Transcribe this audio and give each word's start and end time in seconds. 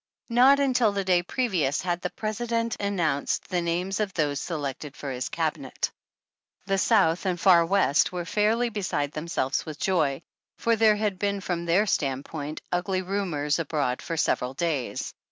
Not 0.29 0.59
until 0.59 0.91
the 0.93 1.03
day 1.03 1.21
previous 1.21 1.83
had 1.83 2.01
the 2.01 2.09
President 2.09 2.75
an 2.79 2.97
nounced 2.97 3.41
the 3.49 3.61
names 3.61 3.99
of 3.99 4.11
those 4.15 4.41
selected 4.41 4.97
for 4.97 5.11
his 5.11 5.29
Cabinet. 5.29 5.91
15 6.61 6.63
i6 6.63 6.65
The 6.65 6.77
South 6.79 7.25
and 7.27 7.39
Far 7.39 7.63
West 7.67 8.11
were 8.11 8.25
fairly 8.25 8.69
beside 8.69 9.11
them 9.11 9.27
selves 9.27 9.63
with 9.63 9.77
joy, 9.77 10.23
for 10.57 10.75
there 10.75 10.95
had 10.95 11.19
been 11.19 11.39
from 11.39 11.65
their 11.65 11.85
stand 11.85 12.25
point 12.25 12.61
ugly 12.71 13.03
rumors 13.03 13.59
abroad 13.59 14.01
for 14.01 14.17
several 14.17 14.55
days. 14.55 15.13